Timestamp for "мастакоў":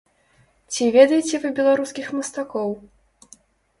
2.21-2.69